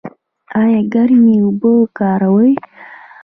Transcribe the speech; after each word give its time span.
ایا 0.61 0.81
ګرمې 0.93 1.35
اوبه 1.43 1.71
کاروئ؟ 1.97 2.51